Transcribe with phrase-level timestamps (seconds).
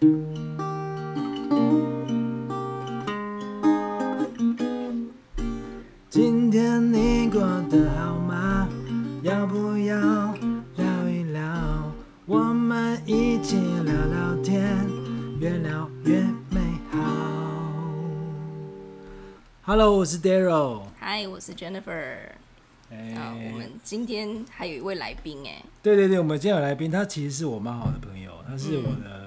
[0.00, 0.08] 今
[6.50, 8.66] 天你过得好吗？
[9.22, 10.34] 要不要
[10.76, 11.92] 聊一聊？
[12.24, 14.88] 我们一起聊聊天，
[15.38, 16.58] 越聊越美
[16.90, 16.98] 好。
[19.60, 20.84] Hello，我是 Daryl。
[20.98, 22.16] Hi，我是 Jennifer。
[22.90, 25.62] 哎、啊，我们今天还有一位来宾哎。
[25.82, 29.19] 对对对，我们今天有来宾，他其实是我蛮好的朋友，他是我的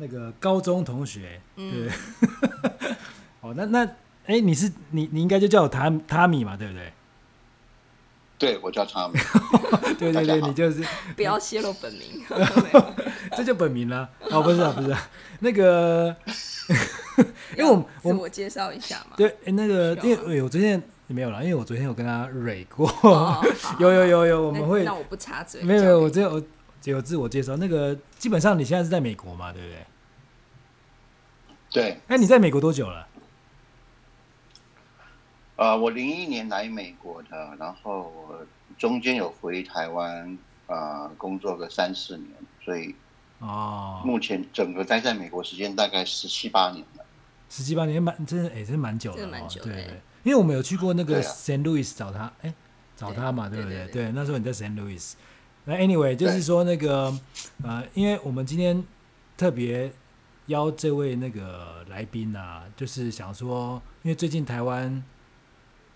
[0.00, 1.40] 那个高中同学。
[1.56, 2.90] 嗯、对。
[3.42, 3.88] 哦，那那。
[4.26, 6.92] 哎，你是你你应该就叫我汤汤米嘛，对不对？
[8.38, 9.18] 对，我叫汤米。
[9.98, 10.84] 对对对，你就是
[11.16, 12.22] 不要泄露本名，
[13.36, 14.08] 这就本名了。
[14.30, 15.10] 哦，不是啊，不是啊，
[15.40, 16.14] 那个，
[17.58, 19.16] 因为我自我介绍一下嘛。
[19.16, 22.88] 对，那个，因为我昨天没有了，因为我昨天有跟他蕊过，
[23.80, 24.84] 有有有有，我们会。
[24.84, 25.62] 那我不插嘴。
[25.62, 26.40] 没有没有，我只有
[26.80, 27.56] 只有自我介绍。
[27.56, 29.78] 那个基本上你现在是在美国嘛，对不对？
[31.70, 32.00] 对。
[32.08, 33.06] 哎，你在美国多久了？
[35.56, 38.46] 呃，我零一年来美国的，然后我
[38.78, 42.30] 中间有回台湾呃工作个三四年，
[42.64, 42.94] 所以
[43.40, 47.04] 哦，目前整个待在美国时间大概十七八年了。
[47.50, 49.66] 十七八年蛮真的，哎，真的蛮久的，蛮久的。
[49.66, 52.54] 对对，因为我们有去过那个 Saint Louis 找他，哎，
[52.96, 53.86] 找他嘛，对不对？
[53.88, 55.12] 对，那时候你在 Saint Louis。
[55.64, 57.12] 那 Anyway，就是说那个
[57.62, 58.82] 呃，因为我们今天
[59.36, 59.92] 特别
[60.50, 65.02] 邀这位那个来宾啊，就是想说，因为最近台湾。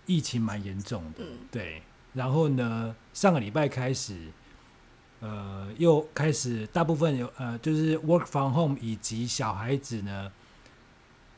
[0.07, 1.81] 疫情蛮严重的，嗯、对。
[2.13, 4.31] 然后呢，上个礼拜开始，
[5.19, 10.31] 呃，又开始大部分有呃，就是 work from home，以及小孩子呢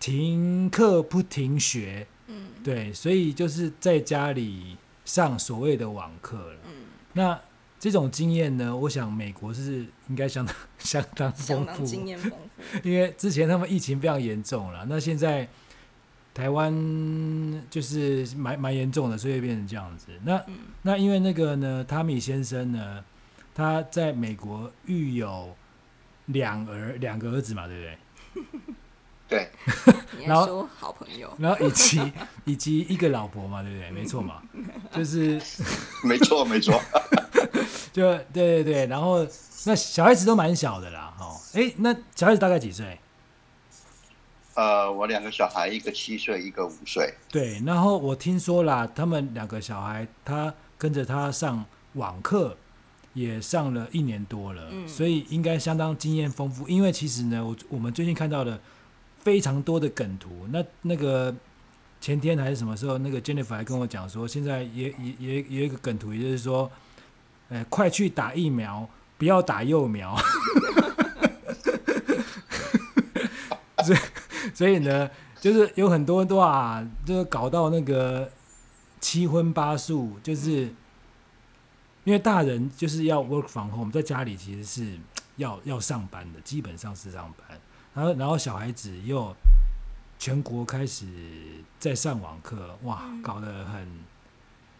[0.01, 6.59] 停课不停学，嗯，对，所以就是在家里上所谓的网课了。
[6.65, 7.39] 嗯，那
[7.79, 15.47] 这种经验呢，我想美国是应该相当 相当丰富，经验丰富，因为之前他们疫情非常严重了，那现在。
[16.33, 16.71] 台湾
[17.67, 20.09] 就是蛮蛮严重的，所以变成这样子。
[20.23, 23.03] 那、嗯、那因为那个呢，汤米先生呢，
[23.55, 25.55] 他在美国育有
[26.27, 28.45] 两儿两个儿子嘛，对不对？
[29.27, 29.49] 对。
[30.25, 32.13] 然后好朋友，然后以及
[32.45, 33.91] 以及一个老婆嘛，对不对？
[33.91, 34.41] 没错嘛，
[34.91, 35.39] 就是。
[36.03, 36.81] 没错没错。
[37.93, 39.25] 就对对对，然后
[39.65, 42.99] 那小孩子都蛮小的啦，哦，哎，那小孩子大概几岁？
[44.53, 47.13] 呃，我两个小孩，一个七岁，一个五岁。
[47.29, 52.57] 对，然后我听说啦，他们两个小孩，他跟着他上网课，
[53.13, 56.67] 也上了一年多了，嗯、所以应该相当经验丰富。
[56.67, 58.59] 因为其实呢，我我们最近看到了
[59.27, 60.47] 非常多的梗图。
[60.51, 61.35] 那那个
[61.99, 66.71] 前天还是什么时候，那个 Jennifer 还跟我讲说，现在也也也有一个梗图，也就是说，
[67.49, 68.87] 呃，快去打疫苗，
[69.17, 70.15] 不要打幼苗。
[73.83, 73.97] 所以。
[74.53, 78.31] 所以呢，就是有很多的话，就是搞到那个
[78.99, 80.61] 七荤八素，就是
[82.05, 84.97] 因为大人就是要 work from home，在家里其实是
[85.35, 87.59] 要要上班的，基本上是上班。
[87.97, 89.35] 然后，然后小孩子又
[90.19, 91.07] 全国开始
[91.79, 94.05] 在上网课，哇，搞得很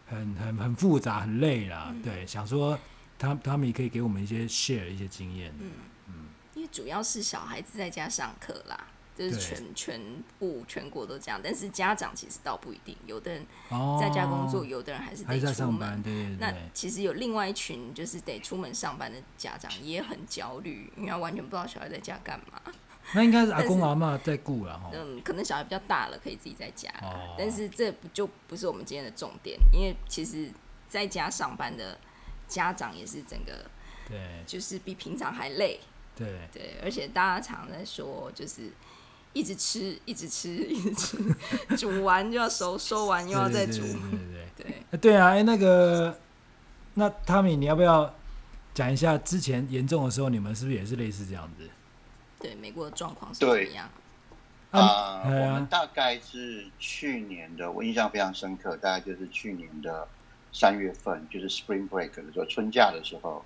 [0.05, 1.95] 很很很复杂，很累啦。
[2.03, 2.77] 对，想说
[3.17, 5.51] 他他们也可以给我们一些 share 一些经验。
[5.59, 5.71] 嗯
[6.09, 6.13] 嗯，
[6.53, 8.87] 因为主要是小孩子在家上课啦。
[9.17, 9.99] 就是全全
[10.37, 13.43] 部全国都这样，但是家长其实倒不一定，有的人
[13.99, 15.39] 在家工作，哦、有的人还是得出门。
[15.39, 16.37] 还在上班，对对对。
[16.39, 22.61] 那其实有另外一群就是得出门上班的家长也很焦虑，因为他完全不知道小孩在家干嘛。
[23.13, 24.89] 那应该是阿公阿妈在顾了哈。
[24.93, 26.89] 嗯，可能小孩比较大了，可以自己在家。
[27.01, 30.49] 哦、但是这不就不是我们今天的重点，因为其实
[30.87, 31.97] 在家上班的
[32.47, 33.65] 家长也是整个
[34.07, 35.79] 对，就是比平常还累。
[36.15, 38.71] 对对，而且大家常在说就是。
[39.33, 41.17] 一直吃，一直吃， 一直吃，
[41.77, 43.81] 煮完就要收， 收完又要再煮。
[43.81, 46.17] 对对对对对，对，对啊，哎，那个，
[46.95, 48.11] 那汤米，你要不要
[48.73, 51.69] 讲一下之前严重的时候，你们是不是也是类似这样子？
[52.39, 53.89] 对，美国的状况是怎么样？
[54.71, 60.07] 啊，我们大概是去年的，我印象非常深刻，大概就是去年的
[60.51, 63.43] 三月份，就是 Spring Break 的时候，春假的时候，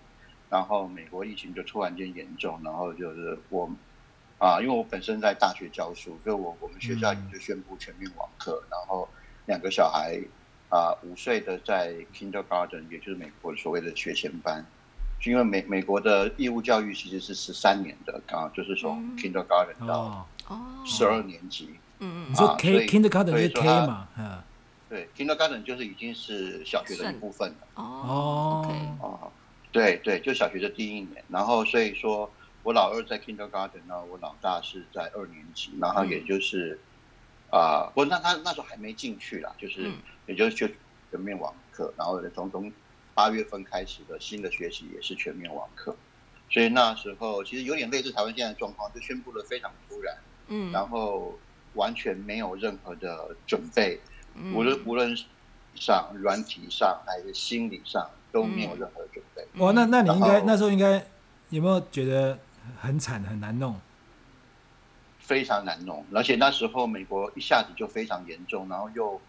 [0.50, 3.70] 然后美国疫情就突然间严重，然后就是我。
[4.44, 9.08] 啊，因为我本身在大学教书，所以我我们学校也就宣布全面网课，嗯、然后
[9.46, 10.20] 两个小孩
[10.68, 14.66] 啊，五岁的在 Kindergarten，也就是美国所谓的学前班，
[15.24, 20.28] 因为美美国的义务教育其实是十三年的，刚好就是从 Kindergarten 到
[20.86, 21.70] 十二年级。
[22.00, 22.32] 嗯嗯。
[22.32, 24.08] 你说 K Kindergarten 是 K 嘛？
[24.18, 24.42] 嗯。
[24.90, 27.68] 对，Kindergarten 就是已经是小学的一部分了。
[27.76, 28.64] 哦。
[28.66, 28.76] OK。
[29.02, 29.32] 哦。
[29.72, 32.32] 对对，就小学的第一年，然后所以说。
[32.64, 36.80] 我老二在 Kindergarten，呢我老大是在二年级，然后也就是
[37.50, 39.94] 啊，不、嗯，那、呃、他那时候还没进去啦，就是、嗯、
[40.28, 40.68] 也就是就
[41.10, 42.72] 全面网课，然后从从
[43.14, 45.96] 八月份开始的新的学习也是全面网课，
[46.50, 50.18] 所以那时候其实有点类似台湾现在的状况，就宣布的非常突然，
[50.48, 51.38] 嗯，然后
[51.74, 54.00] 完全没有任何的准备，
[54.36, 55.16] 嗯、无论无论
[55.76, 59.46] 上软体上还是心理上都没有任何准备。
[59.60, 61.06] 哇、嗯，那那你应该那时候应该
[61.50, 62.38] 有没有觉得？
[62.80, 63.76] 很惨，很难弄，
[65.18, 66.06] 非常难弄。
[66.14, 69.20] 而且那时候美国一下子就非常严重，然后又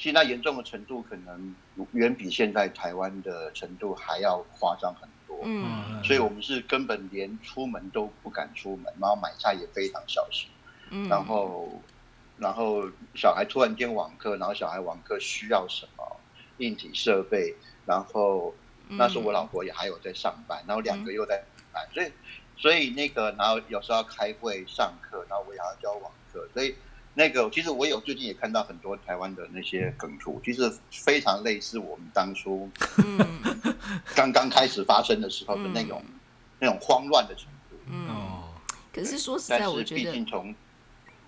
[0.00, 1.54] 现在严重的程度可能
[1.92, 5.40] 远比现在台湾的程度还要夸张很多。
[5.44, 10.48] 嗯，所以我们是根本连出门都不敢出门，然后买菜也非常小心。
[10.88, 11.68] 嗯，然后
[12.38, 16.16] 然后小孩突然间网课，然后小孩网课需要什么
[16.56, 17.54] 硬体设备，
[17.84, 18.54] 然后
[18.88, 22.10] 那时候我老婆也还有在上班，然后两个又在上班，所以。
[22.56, 26.74] 所以那个，然后有时候要开会上课，然后我也要教网课，所以
[27.14, 32.70] 那个其实我有最近也看到很多台湾的那些梗图，其实非常类似我们当初
[34.14, 36.20] 刚刚开始发生的时候的那种、嗯、
[36.60, 37.76] 那种慌乱的程度。
[37.86, 38.42] 嗯，
[38.92, 40.24] 可是说实在，我觉得，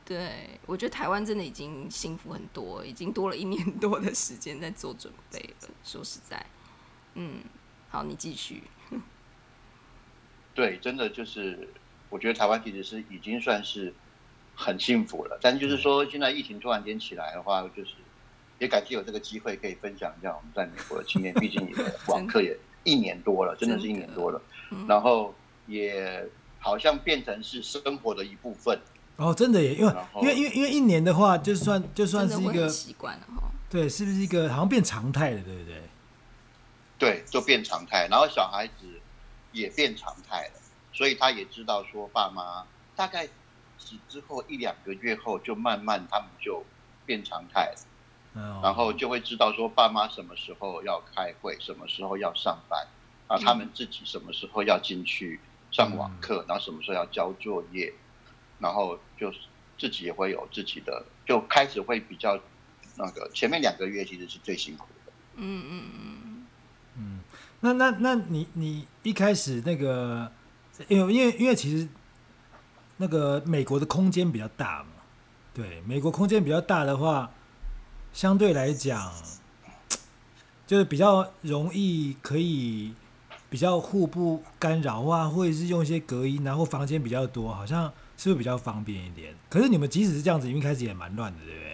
[0.05, 5.69] 对，我觉得台湾真的已经幸福很多，已经多了一年多的时间在做准备了。
[5.83, 6.45] 说实在，
[7.15, 7.41] 嗯，
[7.89, 8.63] 好，你继续。
[10.55, 11.69] 对，真的就是，
[12.11, 13.95] 我觉得台湾其实是已经算是
[14.63, 15.37] 很幸福了。
[15.43, 17.95] 但就是说，现在疫情突然间起来的话，就是
[18.61, 21.35] 也感谢有这个机会可以分享一下我们在美国的经验。
[21.35, 24.41] 毕竟你的网课也一年多了，真的是一年多了。
[24.87, 25.35] 然后
[25.67, 26.27] 也
[26.61, 28.81] 好像变成是生活的一部分。
[29.17, 33.51] 哦，真的耶，因为因为因为因为一年的话，就算就算是一个习惯了哈。
[33.69, 35.83] 对，是不是一个好像变常态了，对不对？
[36.99, 38.07] 对，就变常态。
[38.09, 38.73] 然后小孩子。
[39.55, 40.61] 也变常态了，
[40.95, 42.65] 所以他也知道说，爸妈
[42.97, 43.29] 大概
[43.85, 46.65] 是之后一两个月后，就慢慢他们就
[47.05, 47.73] 变常态
[48.35, 52.87] 了，然后就会知道说，爸妈什么时候要开会，什么时候要上班，
[53.27, 55.41] 啊，他们自己什么时候要进去
[55.71, 57.93] 上网课，然后什么时候要交作业，
[58.59, 59.33] 然后就
[59.77, 62.39] 自己也会有自己的，就开始会比较
[62.97, 66.47] 那个前面两个月其实是最辛苦的，嗯嗯嗯。
[66.99, 67.21] 嗯。
[67.61, 70.31] 那那那你你一开始那个，
[70.89, 71.89] 因为因为因为其实
[73.03, 74.91] 那个美国的空间比较大嘛，
[75.53, 77.29] 对，美国空间比较大的话，
[78.13, 79.13] 相对来讲，
[80.69, 82.95] 就是比较容易可以
[83.51, 89.35] 比较互不干扰啊，或者是用一些隔音，然后房间比较多，好像是不是比较方便一点？
[89.51, 91.72] 可是你们即使是这样子，因为开始也蛮乱的，对不对？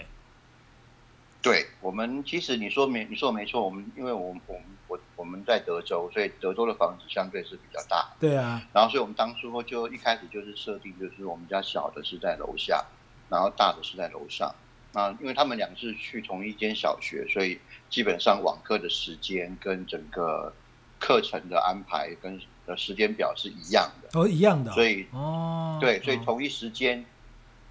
[1.40, 8.11] 对我们，其实你说没你说没错，我们因为我们我们我我们在德州，所以德州的房子相对是比较大。
[8.19, 8.61] 对啊。
[8.73, 12.85] 然后，所以我们当初就一开始就是设定，就是我们家小的是在楼下，
[13.31, 14.52] 然后大的是在楼上。
[14.93, 20.52] 那因为他们俩是去同一间小学，所以基本上网课的时间跟整个
[20.99, 24.19] 课程的安排跟的时间表是一样的。
[24.19, 24.73] 哦，一样的。
[24.73, 27.05] 所以哦，对，所以同一时间。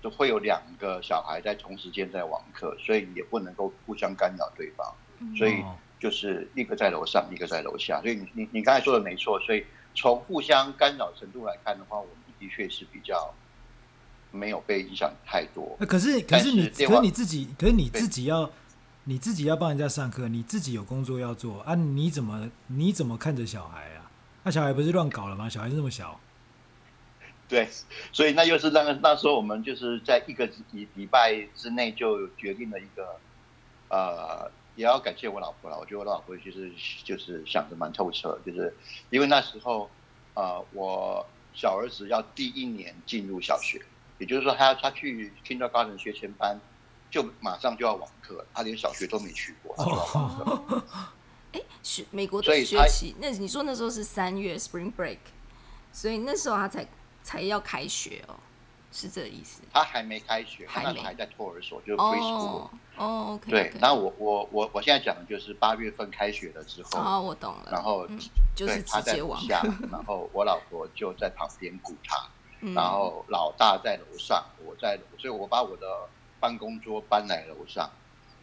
[0.09, 4.87] 就会有两个小孩在同时间在网课，所以也不能够互相干扰对方，
[5.35, 5.61] 所以
[5.99, 7.99] 就是一个在楼上，一个在楼下。
[8.01, 13.33] 所以你你你刚才说的没错，所以从互相干扰程度来看的话，我们的确是比较
[14.31, 15.77] 没有被影响太多。
[15.85, 18.49] 可是可是你可是你自己，可是你自己要
[19.03, 21.75] 你自己要帮人家上课，你自己有工作要做啊？
[21.75, 24.09] 你怎么你怎么看着小孩啊？
[24.43, 25.49] 那小孩不是乱搞了吗？
[25.49, 26.17] 小孩这么小。
[27.49, 27.69] 对，
[28.11, 33.17] 所以那就是那个那时候我们就是在一个礼礼拜之内就决定了一个，
[33.87, 35.79] 呃，也要感谢我老婆了。
[35.79, 36.69] 我觉得我老婆其实
[37.05, 38.75] 就是想的蛮透彻，就是
[39.09, 39.89] 因为那时候，
[40.33, 43.81] 呃，我小儿子要第一年进入小学，
[44.17, 46.59] 也就是说他他去 Kindergarten 学前班，
[47.09, 49.73] 就马上就要网课，他连小学都没去过。
[51.53, 53.15] 哎， 学美国的学期？
[53.21, 55.19] 那你说那时候是三月 Spring Break，
[55.93, 56.85] 所以那时候他才。
[57.27, 58.35] 才要开学哦，
[58.89, 59.61] 是这个意思。
[59.73, 62.69] 他还没开学，他那时候还在托儿所，就是 preschool。
[62.95, 63.51] 哦，OK。
[63.51, 66.97] 对，那我我我我现在讲的就是八月份开学了之后。
[66.97, 67.69] 哦，我懂了。
[67.69, 68.07] 然后，
[68.55, 72.15] 就是他在楼下，然后我老婆就在旁边顾他。
[72.73, 75.85] 然后老大在楼上，我在，所以我把我的
[76.39, 77.91] 办公桌搬来楼上。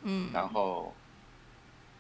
[0.02, 0.30] 嗯。
[0.30, 0.92] 然后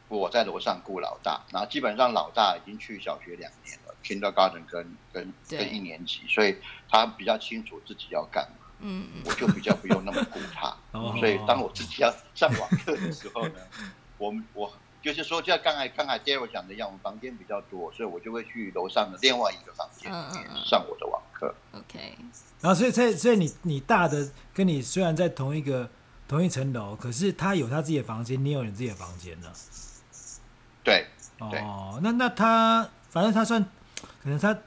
[0.08, 3.83] 我在楼上顾老大，然后基本上老大已经去小学两年了。
[4.04, 6.56] Kindergarten 跟跟跟一年级，所以
[6.88, 8.56] 他比较清楚自己要干嘛。
[8.80, 10.76] 嗯嗯，我就比较不用那么顾他。
[11.18, 13.54] 所以当我自己要上网课的时候呢，
[14.18, 14.70] 我我
[15.00, 21.54] 就是说，就像刚才刚才 Daryl 讲的一样，我房间比较多，所以我就会去楼上的另外一个房间里面上我的网课。
[21.72, 22.16] OK
[22.60, 25.88] 然后所以所以所以你你大的跟你虽然在同一个
[26.26, 29.50] 同一层楼，可是他有他自己的房间，你有你自己的房间呢？
[30.82, 31.06] 对，
[31.38, 33.64] 哦，那那他反正他算
[34.24, 34.58] 可能他，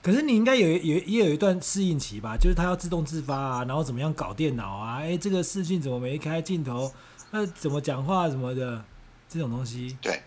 [0.00, 2.36] 可是你应该有有也有一段适应期吧？
[2.36, 5.00] 就是他要自动自发啊，然后怎么样搞电脑啊？
[5.00, 6.90] 哎，这个视讯怎么没开镜头？
[7.32, 8.82] 那怎么讲话什么的
[9.28, 9.98] 这种东西？
[10.00, 10.22] 对。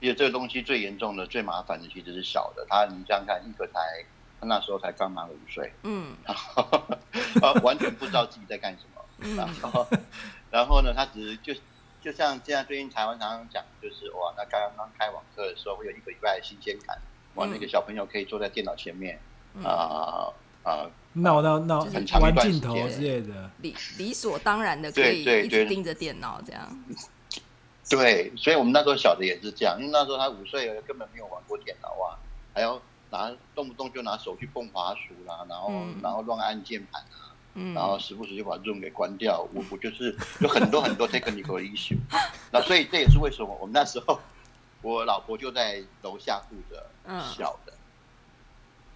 [0.00, 3.80] 因为这个东西最严重的、最麻烦的其实是小的，他你想想看，一个才
[4.38, 6.36] 他那时候才刚满五岁，嗯，然
[7.40, 9.86] 后完全不知道自己在干什么，嗯、然后
[10.50, 11.54] 然后呢，他只是就
[12.02, 17.00] 就像现在最近台湾常常讲，就是哇，那刚刚开网课的时候会有一个礼拜的新鲜感，
[17.34, 19.18] 哇，那个小朋友可以坐在电脑前面，
[19.62, 26.84] 啊啊，闹闹闹，很长一段时间之类的，理理所当然的可以一直盯着电脑这样。
[27.90, 32.16] 对，所以我们那时候小的也是这样，因为那时候他五岁，根本没有玩过电脑啊，
[32.54, 39.46] 还要拿动不动就拿手去碰滑鼠啦，然后、嗯、然后乱按键盘啊，嗯、然后时不时就把 Zoom 给关掉。
[39.52, 41.98] 我我就是有很多很多 technical issue，
[42.50, 44.18] 那所以这也是为什么我们那时候
[44.84, 46.86] 我老婆就在楼下顾着
[47.34, 47.72] 小的。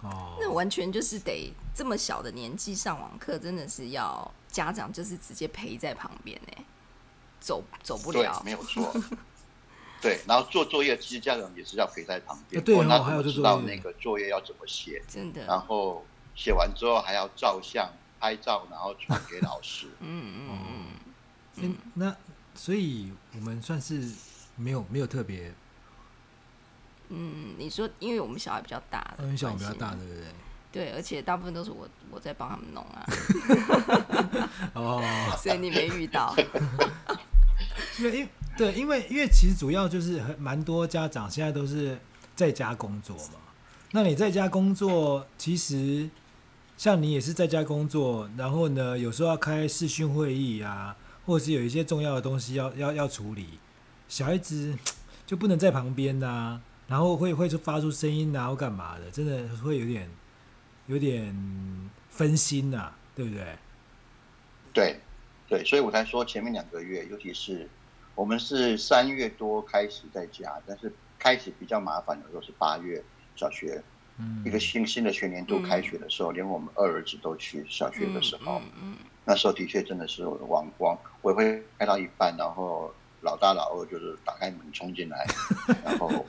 [0.01, 6.63] 哦，那完全就是得这么小的年纪上网课，真的是要家长就是直接陪在旁边呢。
[7.41, 8.93] 走走不了，没有错。
[9.99, 12.63] 对，然后做作业，其实家长也是要陪在旁边。
[12.63, 15.01] 对，那怎么知道那个作业要怎么写？
[15.07, 15.43] 真的。
[15.45, 16.05] 然后
[16.35, 19.87] 写完之后还要照相、拍照，然后传给老师。
[20.01, 20.85] 嗯 嗯嗯。
[21.61, 22.15] 嗯，那
[22.53, 24.09] 所以我们算是
[24.55, 25.51] 没有没有特别。
[27.09, 30.23] 嗯，你说，因为我们小孩比较大，因为小孩比较大，对不对？
[30.71, 33.05] 对，而且大部分都是我我在帮他们弄啊。
[34.75, 35.03] 哦。
[35.41, 36.35] 所以你没遇到。
[37.99, 41.97] 因为对，因为因为其实主要就是很蛮多家长现在都是
[42.35, 43.33] 在家工作嘛。
[43.91, 46.09] 那你在家工作，其实
[46.77, 53.57] 像你也是在家工作，然后呢，有时候要开视讯会议啊，或者是有一些重要的东西要要要处理，
[54.07, 54.77] 小孩子
[55.25, 60.09] 就不能在旁边呐、啊，然后会会发出声音啊，或干嘛的，真的会有点
[60.87, 61.33] 有点
[62.09, 63.55] 分心呐、啊，对不对？
[64.73, 64.99] 对
[65.47, 67.69] 对，所以我才说前面两个月，尤其是。
[68.15, 73.01] 我们是三月多开始在家，但是开始比较麻烦的时候是八月
[73.33, 73.81] 小学，
[74.17, 85.25] 嗯，一个新新的学年度开学的时候，连我们二儿子都去小学的时候，嗯，那时候的确真的是往往我会开到一半，然后老大老二就是打开门冲进来，
[85.83, 86.25] 然后，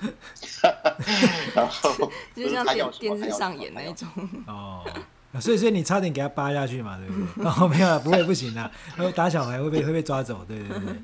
[1.54, 4.08] 然后 就像电电视上演那种
[4.46, 4.84] 哦，
[5.40, 7.50] 所以所以你差点给他扒下去嘛，对不对？
[7.50, 8.70] 哦，没有，不会不行啊，
[9.14, 10.96] 打小孩会被会被抓走，对对对。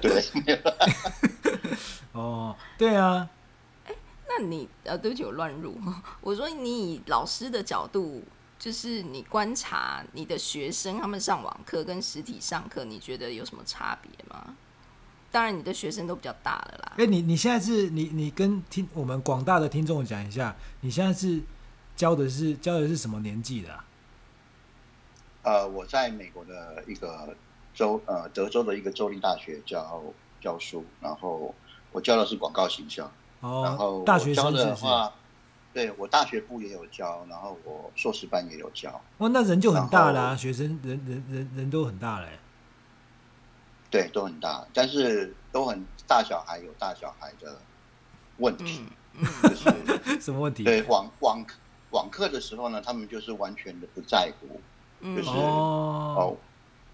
[0.00, 0.62] 对，
[2.12, 3.28] 哦，对啊，
[3.86, 3.96] 欸、
[4.28, 5.76] 那你呃，对不起，我乱入。
[6.20, 8.22] 我说，你以老师的角度，
[8.64, 14.56] 就是你观察你的学生，他们上网课跟实体上课，你觉得有什么差别吗？
[15.30, 16.92] 当然，你的学生都比较大了啦。
[16.92, 21.42] 哎、欸，你你现在是你你跟听我们广大的听众讲一下，你现在是
[21.94, 23.84] 教的是教的是什么年纪的、啊？
[25.42, 27.36] 呃，我在美国的一个。
[27.74, 30.00] 州呃，德州的一个州立大学教
[30.40, 31.52] 教书，然后
[31.90, 33.10] 我教的是广告形象。
[33.40, 35.12] 哦，然后大学教的话，
[35.74, 38.98] 对我大学部也有教，然后我硕士班也有教。
[39.18, 42.28] 哦，那人就很大啦，后学生人人人人都很大嘞。
[43.90, 47.58] 对，都很大，但是都很大小孩有大小孩的
[48.38, 50.64] 问题，嗯， 就是什么问题？
[50.64, 51.44] 对，网网
[51.90, 54.60] 网课的时候呢，他们就是完全的不在乎，
[55.16, 56.14] 就是哦。
[56.16, 56.36] 哦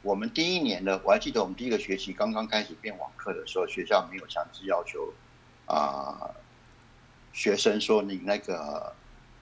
[0.03, 5.13] 我们第一年的，我还记得我们第一个学期刚刚开始变网课的时候，学校没有强制要求
[5.67, 6.35] 啊、呃，
[7.33, 8.93] 学生说你那个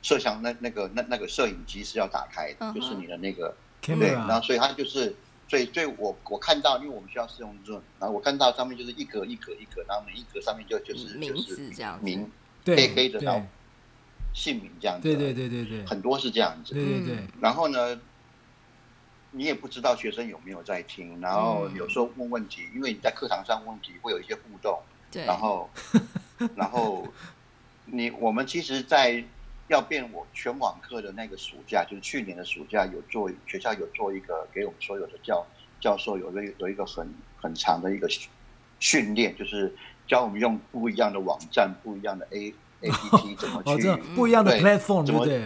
[0.03, 2.75] 摄像那那个那那个摄影机是要打开的，uh huh.
[2.75, 3.99] 就是你的那个 Camera.
[3.99, 5.15] 对，然后所以他就是，
[5.49, 12.31] 所以所以我我看到，因为我们学校是用 Zoom，然后我看到上面就是一格一格一格，然后每一格上面就就是名字这样名
[12.65, 13.47] 对黑黑的，然后
[14.35, 18.01] 姓名这样子，对对对对对，很多是这样子，对对对，然后呢？
[19.31, 24.81] 你也不知道学生有没有在听，然后有时候问问题，嗯、因为你在课堂上问问题会有一些互动，
[25.11, 25.69] 对，然后，
[26.57, 27.07] 然后
[27.91, 29.23] 你我们其实，在
[29.69, 35.47] 要变我全网课的那个暑假，就是去年的暑假，有做学校有做一个给我们所有的教
[35.81, 37.09] 教授有一个有一个很
[37.41, 38.09] 很长的一个
[38.79, 39.75] 训练，就是
[40.07, 45.43] 教我们用不一样的网站、不一样的 A A P P 怎么去、哦、不一样的 platform 对不对？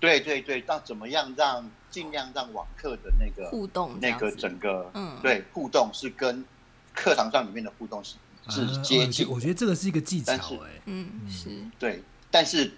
[0.00, 1.70] 对对对，那怎么样让？
[1.90, 6.44] 尽量让网课的那个互动，那个整个，嗯，对，互动是跟
[6.94, 8.16] 课堂上里面的互动是
[8.48, 9.28] 是接近。
[9.28, 12.72] 我觉得这个是一个技巧，哎，嗯，是对，但是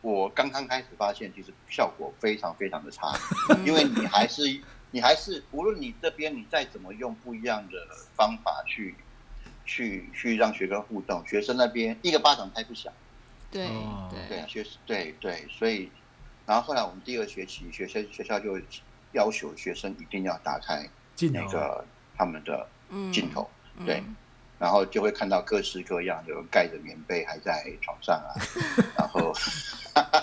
[0.00, 3.16] 我刚刚开始发现，其实效果非常非常的差，
[3.64, 4.42] 因为你还是
[4.90, 7.78] 你还是无论你这边你再怎么用不一样的
[8.16, 8.94] 方法去
[9.64, 12.92] 去去让学生互动，学生那边一个巴掌拍不响。
[13.50, 13.66] 对
[14.10, 15.90] 对对，学对对，所以
[16.44, 18.58] 然后后来我们第二学期学生学校就
[19.12, 20.88] 要求学生一定要打开
[21.30, 21.84] 那个
[22.16, 22.68] 他们的
[23.12, 23.48] 镜头，
[23.86, 24.02] 对。
[24.58, 28.32] 然后就会看到各式各样的盖着棉被还在床上啊，
[28.96, 29.32] 然后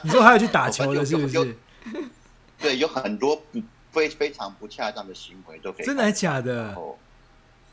[0.03, 1.57] 你说还有去打 球的是不是？
[2.57, 3.61] 对，有很多不
[3.91, 5.85] 非非常不恰当的行为都可以。
[5.85, 6.67] 真的还假的？
[6.67, 6.99] 然后，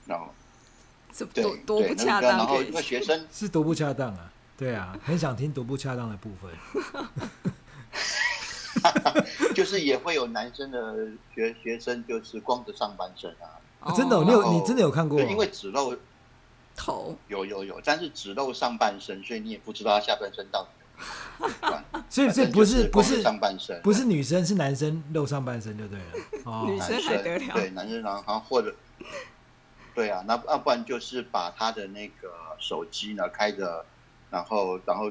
[0.07, 0.29] 然后
[1.33, 2.31] 对多多不恰当？
[2.31, 4.31] 然后因为学生是多不恰当啊？
[4.57, 6.51] 对啊，很想听多不恰当的部分。
[9.55, 13.47] 就是也会有男生的学学生，就是光着上半身啊。
[13.81, 15.21] 哦、真的、哦，你有你真的有看过？
[15.21, 15.97] 因为只露。
[16.79, 20.69] 头有有有，但是只露上半身，所以你也不知道他下半身到底
[21.41, 22.03] 有没有。
[22.09, 26.05] 所以这不是不是上半身，不是女生是男生露上半身就对了。
[26.47, 27.55] 哦，女生还得了？
[27.55, 28.75] 对，男生然后或者
[29.95, 33.85] 对啊，那要不然就是把他的那个手机呢开着，
[34.31, 35.11] 然后然后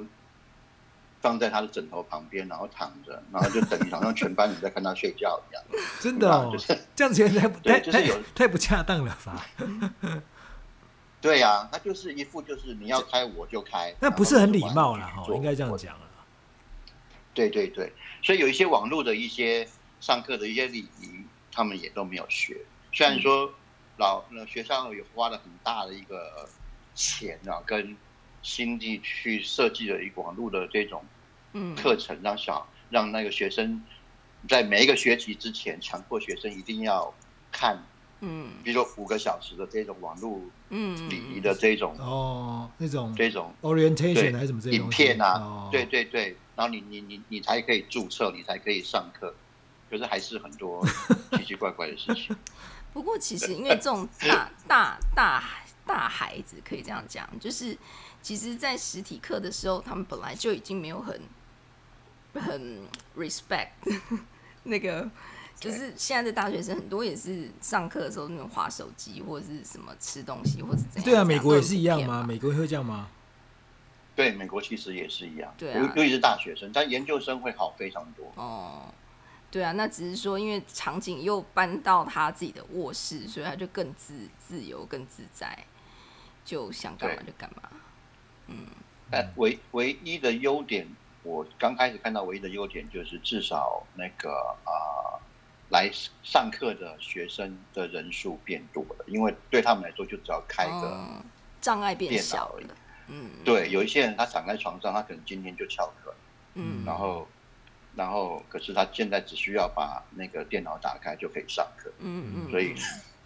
[1.22, 5.64] 放在他的枕头旁边，然后躺着，然后就等于好像全班人在看他睡觉一样。
[6.02, 7.30] 真的哦，就是这样子
[7.64, 9.46] 太太太太不恰当了吧？
[11.28, 16.08] 对呀、啊，他就是一副就是你要开我就开，那不是很礼貌了哈，应该这样讲了。
[17.34, 17.92] 对对对，
[18.24, 19.68] 所以有一些网络的一些
[20.00, 22.56] 上课的一些礼仪，他们也都没有学。
[22.94, 23.54] 虽然说
[23.98, 26.48] 老那学校有花了很大的一个
[26.96, 27.98] 钱啊，跟
[28.42, 31.04] 心力去设计了一个网络的这种
[31.76, 33.84] 课程，让小让那个学生
[34.48, 37.14] 在每一个学期之前，强迫学生一定要
[37.52, 37.84] 看。
[38.22, 49.36] 嗯，比如说五个小时的这种网络，嗯，礼仪的这种哦，那种这种 orientation 还是什么这种影片啊，对对对，然后你你你你才可以注册，你才可以上课，
[49.90, 50.84] 可是还是很多
[51.38, 52.36] 奇奇怪怪的事情。
[52.92, 55.44] 不过其实因为这种大 大大
[55.86, 57.78] 大孩子可以这样讲，就是
[58.24, 61.22] 其实，在实体课的时候，他们本来就已经没有很
[62.34, 62.80] 很
[63.16, 63.70] respect
[64.64, 65.08] 那个。
[65.60, 71.04] 就是现在的大学生很多也是上课的时候那种划手机或者是什么吃东西或者怎样。
[71.04, 72.24] 对啊，美国也是一样吗？
[72.28, 73.10] 美国会这样吗？
[74.16, 75.52] 对，美国其实也是一样。
[75.58, 78.32] 对啊，尤其是大学生，但研究生会好非常多。
[78.36, 78.94] 哦，
[79.50, 85.58] 对啊，那只是说因为场景又搬到他自己的卧室，所以他就更自自由、更自在，
[86.46, 87.70] 就想干嘛就干嘛。
[88.46, 88.68] 嗯，
[89.10, 90.88] 但唯唯一的优点，
[91.24, 94.70] 我刚开始看到唯一的优点就是至少那个啊。
[94.70, 95.20] 呃
[95.70, 95.92] 来
[96.24, 101.06] 上课的学生的人数变多了，因为对他们来说，就只要开个
[101.60, 102.76] 障碍变小了。
[103.10, 106.14] 嗯，对，有一些人他躺在床上，他可能今天就翘课。
[106.56, 107.28] 嗯，然后，
[107.96, 111.92] 然后，可是他现在只需要把那个电脑打开就可以上课。
[112.00, 112.74] 嗯嗯，所以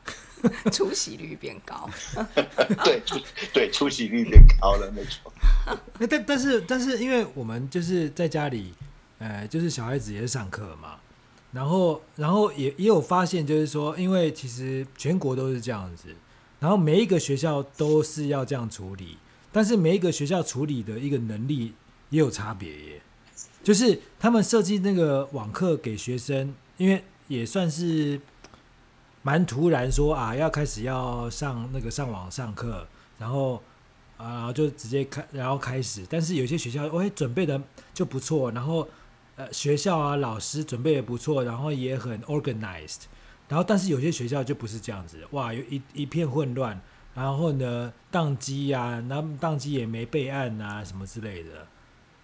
[0.71, 1.89] 出席率变高。
[2.83, 3.19] 对，出
[3.53, 5.31] 对出席率变高了，没错。
[6.09, 8.73] 但但是但是，因为我们就是在家里，
[9.19, 10.99] 呃，就是小孩子也是上课嘛。
[11.53, 16.15] 然后，然后也也有发现，就是说，因为其实全国都是这样子，
[16.61, 19.17] 然后每一个学校都是要这样处理，
[19.51, 21.73] 但是每一个学校处理的一个能力
[22.09, 23.01] 也有差别耶。
[23.61, 28.21] 就是他们设计那个网课给学生，因为也算是
[29.21, 32.87] 蛮突然说啊，要开始要上那个上网上课，
[33.17, 33.61] 然后
[34.15, 37.61] 啊就直接开，然后开始，但是有些学校哎准备的
[37.93, 38.87] 就不错，然后。
[39.41, 43.05] 呃，学校啊，老师准备也不错，然后也很 organized，
[43.49, 46.79] 然后但是有些学校就不是这样子，哇，有一一片混乱，
[47.15, 51.67] 然后呢，宕机啊，那宕机也没备案啊，什么之类的，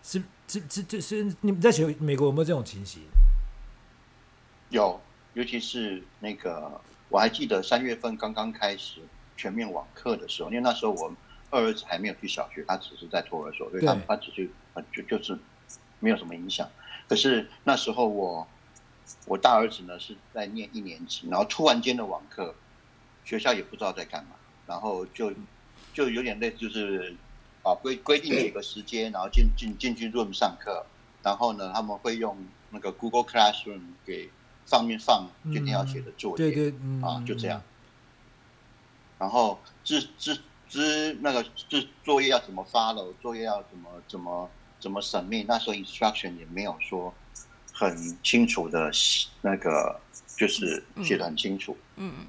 [0.04, 3.02] 是这这这是你们在学美国有没有这种情形？
[4.70, 5.02] 有，
[5.34, 9.02] 尤其是那个我还记得三月份刚刚开始
[9.36, 11.12] 全面网课的时候，因为那时候我
[11.50, 14.48] 二儿子还没有去小学，他只是在托儿所，所以他他只是
[14.94, 15.36] 就就是
[16.00, 16.70] 没有什么影响。
[17.08, 18.46] 可是那时候我，
[19.28, 22.54] 我大儿子呢是在念一年级，然后突然间的网课，
[23.24, 24.32] 学校也不知道在干嘛，
[24.68, 25.32] 然后就
[25.94, 27.16] 就有点类似就是
[27.64, 30.86] 啊规规定几个时间，然后进进进去 room 上课，
[31.24, 32.38] 然后呢他们会用
[32.72, 34.30] 那个 Google Classroom 给
[34.66, 37.62] 上面放今天要写的作业，对对，啊就这样，
[39.18, 44.50] 然后知知知那个这作业要怎么 follow，作业要怎么怎么。
[44.80, 45.46] 怎么 submit？
[45.48, 47.14] 那时候 instruction 也没有说
[47.74, 48.92] 很清楚的，
[49.42, 50.00] 那个
[50.36, 51.78] 就是写的很清楚。
[51.96, 52.26] 嗯嗯。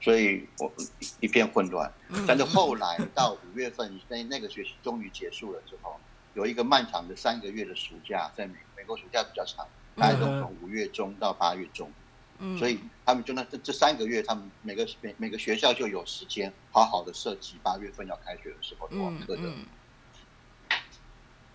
[0.00, 0.72] 所以我
[1.20, 1.88] 一片混乱。
[2.26, 5.96] 但是后来到五月份，那那个学期终于结束了之后，
[6.34, 11.88] 有一个漫长的三个月的暑假，在美美国暑假比较长，大概都从五月中到八月中，
[12.40, 19.42] 嗯，所以他们就那这这三个月，他们每个每每个学校就有时间好好的设计八月份要开学的时候网课的。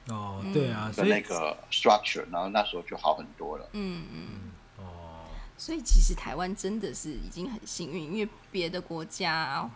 [0.09, 3.69] 哦，对啊，的那个 structure，然后那时候就好很多了。
[3.73, 4.29] 嗯嗯，
[4.77, 5.25] 哦，
[5.57, 9.69] 所以其实台湾真的是已经很幸运，因为别的国家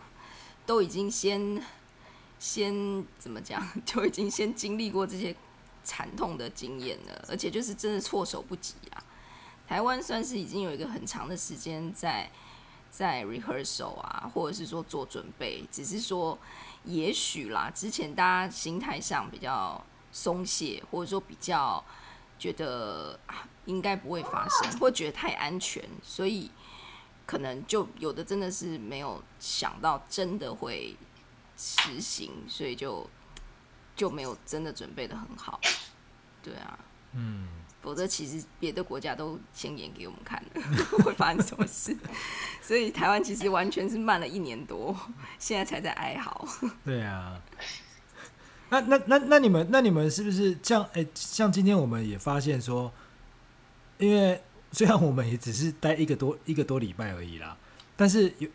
[0.64, 1.62] 都已经先
[2.38, 5.36] 先怎么讲， 就已经先经历过这些
[5.84, 9.04] 惨痛的经验了，而且就是真的措手不及啊。
[9.68, 12.30] 台湾算是已经有一个很长的时间在
[12.90, 16.38] 在 rehearsal 啊，或者是说做准备，只是说
[16.84, 19.84] 也许啦，之前大家心态上比较。
[20.12, 21.82] 松懈，或者说比较
[22.38, 23.18] 觉得，
[23.64, 26.50] 应该不会发生，或觉得太安全，所以
[27.24, 30.94] 可能就有的真的是没有想到真的会
[31.56, 33.08] 实行，所以就
[33.96, 35.60] 就没有真的准备得很好。
[36.42, 36.78] 对啊，
[37.12, 37.48] 嗯，
[37.80, 40.62] 否则其实别的国家都先演给我们看了，
[41.04, 41.96] 会发生什么事，
[42.60, 44.94] 所以台湾其实完全是慢了一年多，
[45.38, 46.46] 现在才在哀嚎。
[46.84, 47.40] 对啊。
[48.72, 52.90] 那那那那你们那你们是不是像哎、欸、像今天我们也发现说，
[53.98, 57.54] 因为虽然我们也只是待一个多一个多礼拜而已啦，
[57.94, 58.48] 但是有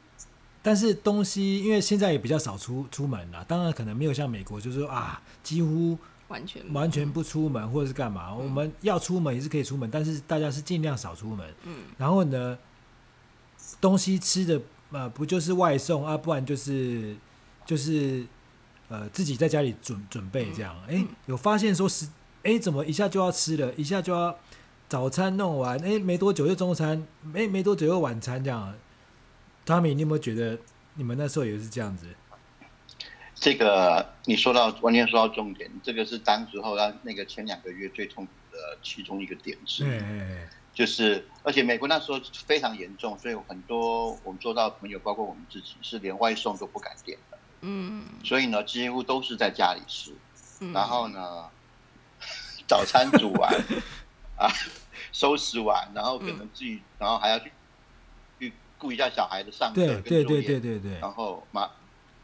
[0.64, 5.96] 但是东西因为现在也比较少出出门了，当然可能没有像美国就是说啊几乎
[6.30, 11.48] 完全完全不出门或者是干嘛，我们要出门也是可以出门，但是大家是尽量少出门。
[11.64, 12.58] 嗯，然后呢，
[13.80, 17.16] 东西吃的呃不就是外送啊，不然就是
[17.68, 18.26] 就是。
[18.90, 22.06] 呃，自己在家里准准备这样，哎、欸，有发现说是，
[22.44, 24.38] 哎、欸，怎么一下就要吃了，一下就要
[24.88, 28.74] 早餐弄完，哎、欸，没多久又中餐，没没多久又晚餐这样。
[29.66, 30.58] Tommy，你有没有觉得
[30.94, 32.08] 你们那时候也是这样子？
[33.36, 40.02] 这个你说到完全说到重点，这个是当时候他那个前两个月最痛苦的其中一个点是，
[40.74, 47.37] 就是而且美国那时候非常严重，所以很多我们做到朋友，包括我们自己，是连外送都不敢点的。
[47.70, 50.14] 嗯，所以呢，几乎都是在家里吃，
[50.62, 51.50] 嗯、然后呢，
[52.66, 53.54] 早餐煮完
[54.40, 54.48] 啊，
[55.12, 57.52] 收拾完，然后可能自己，嗯、然后还要去
[58.40, 61.70] 去顾一下小孩的上课跟作业，对对对对对，然后马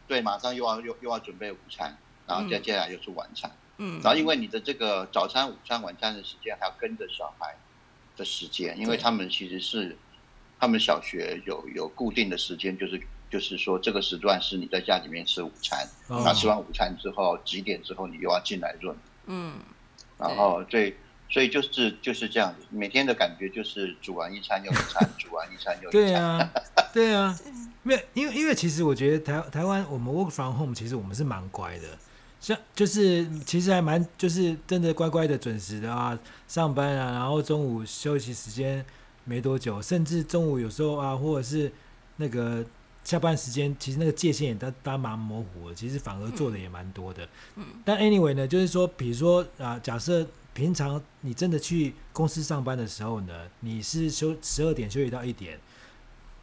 [0.07, 1.93] 对，马上又要又又要准备午餐，
[2.25, 7.53] 然后再接下来又是晚餐，嗯，然后因为你的这个早餐、午餐、晚餐的时间还要跟着小孩
[8.15, 9.97] 的时间，因为他们其实是
[10.57, 13.01] 他们小学有有固定的时间，就是。
[13.33, 16.35] 就是说，这个时段是你在家里面吃午餐，那、oh.
[16.35, 19.55] 吃完午餐之后几点之后你又要进来润，嗯，
[20.19, 20.95] 然后对，
[21.27, 25.99] 所以就是就是这样子，每天的感觉就是煮完一餐又一餐， 煮完一餐又一餐。
[26.03, 26.51] 对啊，
[26.93, 27.39] 对啊，
[27.81, 31.87] 没有，因为因为其实我觉得台台湾我们 work from home，其实我们是蛮乖的，
[32.39, 36.15] 像就是其实还蛮就是真的乖乖的准时的啊，
[36.47, 38.85] 上班啊，然后中午休息时间
[39.23, 41.71] 没多久，甚至中午有时候啊，或者是
[42.17, 42.63] 那个。
[43.03, 47.27] 下班时间其实那个界限也都都蛮模糊的，其实反而做的也蛮多的。
[47.55, 55.59] 嗯，但 anyway 呢，就是说，比如说啊，假设平常你真的去公司上班的时候呢，你是休十二点休息到一点，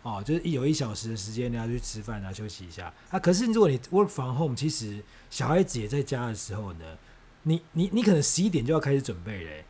[0.02, 3.18] 哦，就是有一小时的时间你要去吃饭啊，休息一下啊。
[3.18, 6.84] 可是如果你 work from home，其实小孩子也在家的时候呢，
[7.44, 9.64] 你你你可能十一点就要开始准备嘞，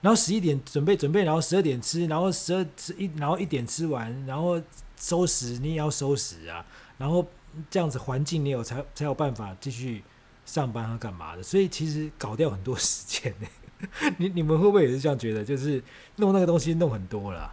[0.00, 4.58] 然后十一点准备准备，然后十二点吃，然后十二吃一，然后一点吃完，然后。
[5.02, 6.64] 收拾你也要收拾啊，
[6.96, 7.26] 然后
[7.68, 10.00] 这样子环境你有才才有办法继续
[10.46, 13.48] 上班和干嘛的，所以其实搞掉很多时间呢。
[14.16, 15.44] 你你们会不会也是这样觉得？
[15.44, 15.82] 就是
[16.14, 17.52] 弄那个东西弄很多了。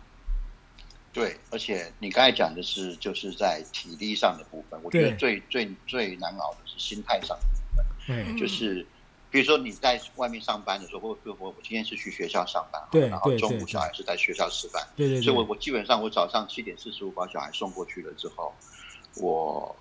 [1.12, 8.86] 对，而且你刚才讲的是就是在体力上的部分，我觉得最最最难熬的是心态上的部分，就是。
[9.32, 18.54] 比如说你在外面上班的时候，或者我我今天是去学校上班，对，然后中午小孩是在学校吃饭，对对，所以我我基本上我早上七点四十五把小孩送过去了之后，
[19.18, 19.76] 我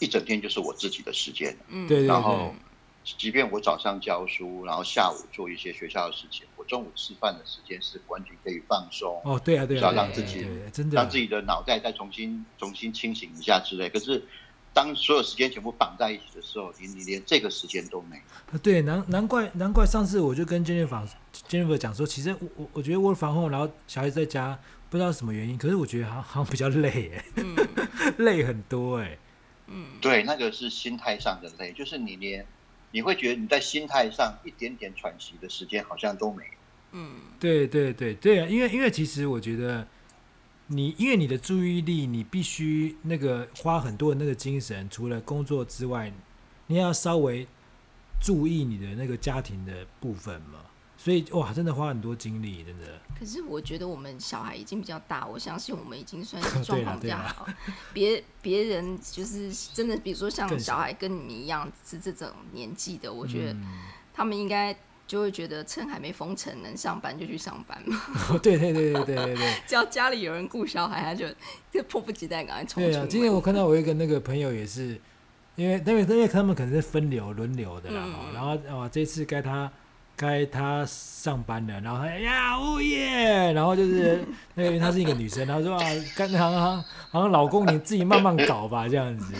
[0.00, 2.54] 一整天就是我自己的时间，嗯，对，然后
[3.02, 10.96] 即便我早上教书，然后下午做一些学校的事情，我中午吃饭的时间是完全可以放松，哦，对啊，对啊，要让自己真的。
[10.96, 14.22] 让自己的脑袋再重新重新清醒一下之类，可是。
[14.72, 18.58] 当所有时间全部绑在一起的时候，你你连这个时间都没有。
[18.58, 21.08] 对，难难怪难怪上次我就跟 Jennifer
[21.48, 27.56] Jennifer 讲说，其实我我我觉得 work from home，然后小孩子在家，不知道什么原因，可是我觉得好像好像比较累哎，嗯、
[28.18, 29.18] 累很多哎。
[29.66, 32.46] 嗯，对，那个是心态上的累，就是你连
[32.92, 36.50] 你会觉得你在心态上一点点喘息的时间好像都没有。
[36.92, 39.86] 嗯，对对对对啊，因为因为其实我觉得。
[40.72, 46.12] 你因为你的注意力，你必须那个花很多的那个精神，除了工作之外，
[46.68, 47.44] 你要稍微
[48.20, 50.60] 注意你的那个家庭的部分嘛。
[50.96, 53.00] 所以哇，真的花很多精力，真的。
[53.18, 57.48] 可是我觉得我们小孩已经比较大，我相信我们已经算是 状况比较好。
[57.92, 63.58] 别别人就是真的，比如说像小孩跟你们一样是这种年纪的，我觉得
[64.14, 64.72] 他们应该
[65.10, 68.00] 就会觉得趁还没封城能上班就去上班嘛。
[68.40, 69.52] 对对对对对对对。
[69.66, 71.26] 只要 家里有人顾小孩，他就
[71.72, 72.80] 就迫不及待赶快冲。
[72.80, 75.00] 对啊，今天我看到我一个那个朋友也是，
[75.56, 79.68] 因为因为因为他们可能是分流轮流的啦，嗯、然后哦这次该他。
[80.20, 84.22] 该他上班了，然后哎呀哦耶，然后就是
[84.54, 85.82] 那个她是一个女生，然后说啊，
[86.14, 89.32] 干好像好像老公你自己慢慢搞吧这样子，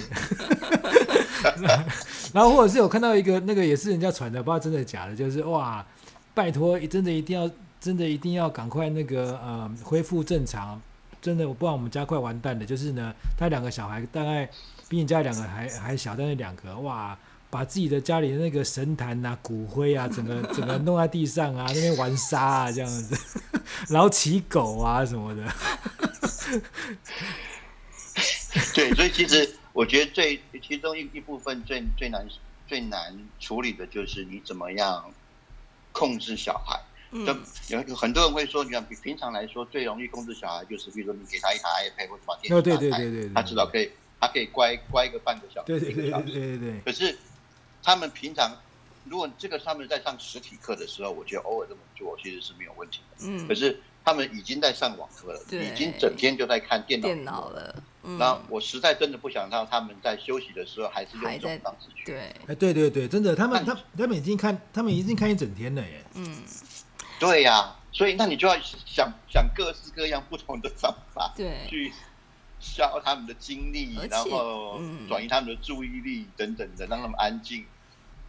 [2.32, 5.84] 然后或者是有看到一个那个也是人家传的，不知道真的假的，就是哇，
[6.32, 10.80] 拜托真的一定要真的一定要赶快那个呃恢复正常，
[11.20, 14.48] 真的我不然我们家快完蛋了，就是呢他两个小孩大概
[14.88, 17.18] 比你家两个还还小，但是两个哇。
[17.50, 23.18] 把自己的家里的那个神坛啊、骨灰啊，整个 整个弄在地上啊，那边玩沙啊，这样子，
[23.88, 25.42] 然后骑狗啊什么的。
[28.74, 32.24] 对，所以其实我觉得最其中一一部分最最难
[32.68, 35.12] 最难处理的就是你怎么样
[35.92, 36.80] 控制小孩。
[37.10, 37.26] 嗯。
[37.68, 46.80] 有有很多人会说，你看比平常来说最容易控制小孩，就是比如说你给他一台 iPad 或者把电视打开，对对对对，他至少可以他可以乖乖个半个小时，对对对对对对。
[46.84, 47.18] 可是。
[47.82, 48.56] 他们平常，
[49.04, 53.26] 如果这个他们在上实体课的时候，我觉得偶尔这么做其实是没有问题的。
[53.26, 53.46] 嗯。
[53.48, 57.82] 可是他们已经在上网课了，已经整天就在看电脑电脑了。
[58.02, 58.18] 嗯。
[58.18, 62.04] 那我实在真的不想让他们在休息的时候还是用这种方式去。
[62.04, 62.20] 对。
[62.46, 66.04] 哎，对对对，真的，他们他他们已经看，他们已经看一整天了耶。
[66.14, 66.42] 嗯。
[67.18, 71.92] 对呀、啊，所以那你就要想想各式各样不同的方法，对，去
[72.60, 77.64] 消他们的精力，然后转移他们的注意力等等的，让他们安静。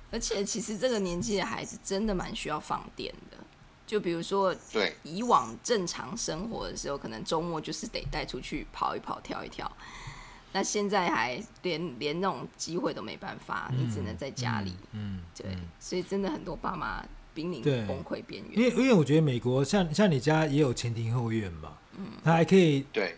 [0.09, 3.37] 而且其实这个年纪的孩子真的蛮需要放电的，
[3.85, 9.71] 就比如说，对，以往正常生活的时候，可能周末就是得带出去跑一跑、跳一跳。
[10.53, 14.75] 那现在还连连那种机会都没办法，你只能在家里。
[14.91, 15.45] 嗯，对，
[15.79, 17.01] 所以真的很多爸妈
[17.33, 18.59] 濒临崩溃边缘。
[18.59, 23.15] 因为因为我觉得美国像像你家也有前庭后院嘛，嗯，他还可以对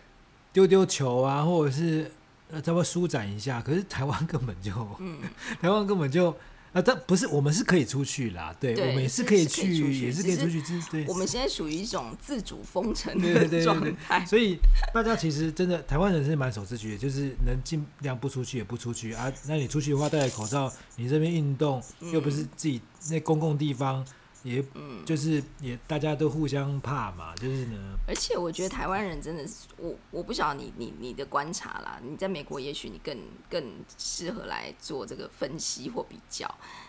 [0.54, 2.10] 丢丢球啊，或者是
[2.50, 3.60] 呃稍微舒展一下。
[3.60, 5.18] 可是台湾根本就，嗯，
[5.60, 6.34] 台湾根本就。
[6.74, 10.60] 啊，但不是，我们是可以出去啦，对，对我们也是可以去，也是可以出去。
[10.90, 14.58] 对，我们现在属于一种自主封城的状态，所以
[14.92, 19.32] 大家其实真的台湾人是蛮守秩序的，就是能尽量不出去也不出去啊。
[19.46, 21.80] 那你出去的话，戴着口罩，你这边运动
[22.12, 24.04] 又不是自己那公共地方。
[24.44, 24.62] 也，
[25.06, 27.78] 就是也，大家都互相怕嘛，就是呢。
[28.06, 36.46] 而且我觉得台湾人真的是，我我不晓得你你你的观察啦，你在美国也许你更更适合来做这个分析或比较，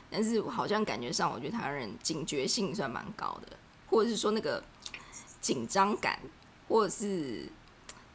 [0.09, 4.61] 但是好像感觉上，我觉得台湾人警觉性算蛮高的，或者是说那个
[5.39, 6.19] 紧张感，
[6.67, 7.47] 或者是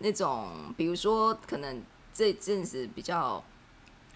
[0.01, 3.43] 那种，比如说可能这阵子比较。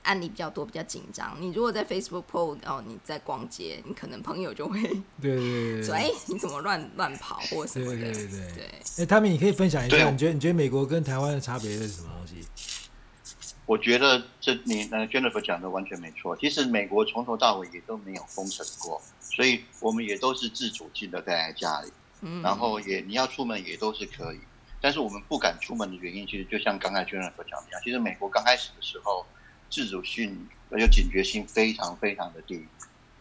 [0.05, 1.37] 案例比较多，比较紧张。
[1.40, 4.81] 你如果在 Facebook po 哦，你在逛街，你可能朋友就会
[5.21, 7.97] 对对对说，哎，你怎么乱乱跑或什么的？
[7.97, 8.71] 对对对对。
[8.99, 12.47] 哎，汤米，你可以分享一下，你觉得你觉得美国跟台湾的差别是什么东西？
[13.67, 16.37] 我觉得这你那 Jennifer 讲的完全没错。
[16.37, 21.90] 其实美国从头到尾也都没有封城过，所以我们也都是自主性的待在家里。
[22.21, 22.43] 嗯。
[22.43, 24.40] 然后也你要出门也都是可以，
[24.83, 29.25] 但是我们不敢出门的原因，其实就像刚才 Jennifer 讲的一样，其实美国刚开始的时候。
[29.70, 32.66] 自主性而且警觉性非常非常的低，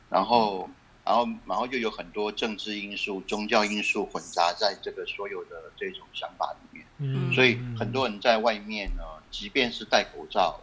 [0.10, 0.70] 然后，
[1.06, 6.86] 然后，然后又有很多政治因素、宗教因素混杂在这个所有的这种想法里面。
[6.98, 10.60] 嗯，所以很多人在外面呢，即便是戴口罩，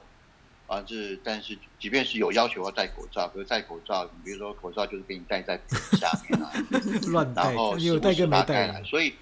[0.66, 6.50] 啊，是，但是即便是有要求要戴口罩，比如戴口罩，你比如说口罩就是给你戴在鼻子下面啊，
[7.12, 9.14] 乱戴，然后有戴跟没戴，所以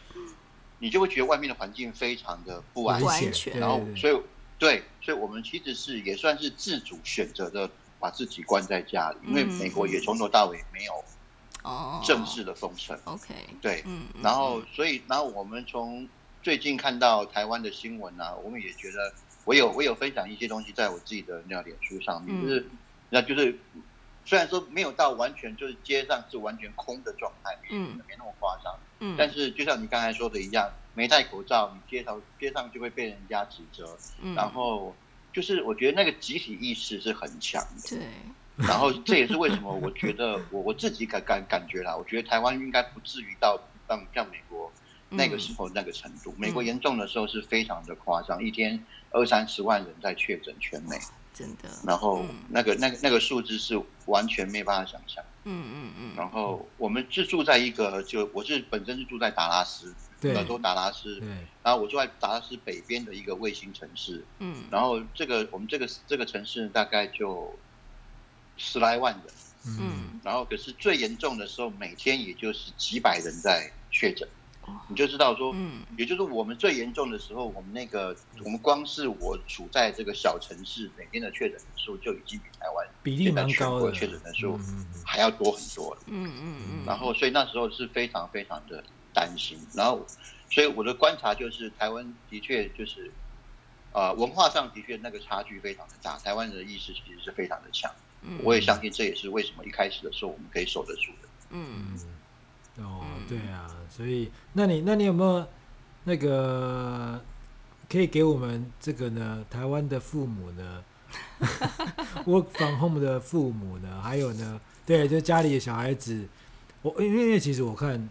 [0.79, 4.19] 你就会觉得外面的环境非常的不安全，然后所以。
[4.59, 11.05] 对，所以我们其实是也算是自主选择的，把自己关在家里，因为美国也从头到尾没有
[12.05, 12.99] 正式的封城。
[13.05, 16.09] OK，对，嗯然后所以，然后我们从
[16.43, 19.13] 最近看到台湾的新闻呢、啊，我们也觉得，
[19.45, 22.67] 我有我有分享一些东西在我自己的那脸书上面，就是
[23.11, 23.57] 那就是
[24.29, 30.71] 虽然说没有到完全就是街上是完全空的状态，嗯，没那么夸张，嗯，但是就像你刚才说的一样。
[30.95, 33.97] 没戴口罩，你街头街上就会被人家指责。
[34.21, 34.93] 嗯，然后
[35.33, 37.97] 就是我觉得那个集体意识是很强的。
[37.97, 38.01] 对。
[38.67, 44.73] 然后这也是为什么我觉得 我我自己感感感觉啦，我觉得台湾应该不至于到像像美国
[45.09, 46.35] 那个时候那个程度。
[46.37, 50.99] 嗯、美国严重的时候是非常的夸张，一天二三十万人在确诊全美。
[51.39, 51.69] 真的。
[51.87, 55.23] 然后那个、嗯、那个那个数字是完全没办法想象。
[55.45, 56.13] 嗯嗯嗯。
[56.17, 61.21] 然后我们是住在一个，就我是本身是住在达拉斯，德州达拉斯。
[61.21, 61.29] 对。
[61.63, 64.25] 然后我住在达拉斯北边的一个卫星城市。
[64.41, 64.65] 嗯。
[64.69, 67.57] 然后这个我们这个这个城市大概就
[68.57, 69.35] 十来万人。
[69.79, 70.21] 嗯。
[70.25, 74.29] 然后可是最严重的时候，每天也就是几百人在确诊。
[74.89, 84.59] 你就知道说，嗯，也就是我们最严重的时候，我们那个，我们光是我处在这个小城市，每天的确诊人数就已经比台湾比例蛮高的，确诊人数
[85.05, 86.01] 还要多很多了。
[86.07, 86.85] 嗯嗯嗯。
[86.87, 89.59] 然后，所以那时候是非常非常的担心。
[89.75, 90.07] 然后，
[90.51, 93.13] 所以我的观察就是，台湾的确就是，
[93.93, 96.19] 啊，文化上的确那个差距非常的大。
[96.19, 97.91] 台湾人的意识其实是非常的强。
[98.23, 98.41] 嗯。
[98.43, 101.29] 我也相信这也是为什么一开始的时候我们可以守得住的。
[101.51, 101.99] 嗯。
[102.79, 103.67] 哦，对啊。
[103.91, 105.47] 所以，那你那你有没有
[106.05, 107.21] 那个
[107.89, 109.45] 可以给我们这个呢？
[109.51, 110.85] 台湾的父母呢，
[112.27, 114.01] work from home 的父母呢？
[114.03, 114.61] 还有呢？
[114.87, 116.29] 对，就家里的小孩子，
[116.83, 118.09] 我因为因为其实我看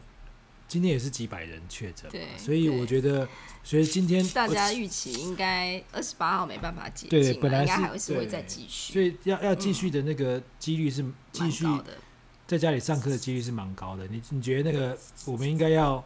[0.67, 3.27] 今天也是几百人确诊，对，所以我觉得，
[3.63, 11.85] 所以今天大家预期应该二十八号没办法解禁，对，本来是应该还会是会再继续，所以要要继续的那个几率是继续的。
[12.47, 16.01] 在家里上课的几率是蛮高的，你你觉得那个我们应该要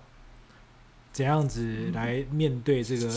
[1.14, 3.08] 怎样子来面对这个？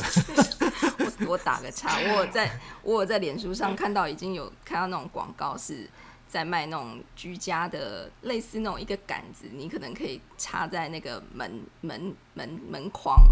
[1.26, 5.88] 我我打个岔，我有在我有在脸书上看到已经有看到那种广告是
[6.28, 13.24] 在卖那种居家的类似那种一个杆子，你可能可以插在那个门门门门框，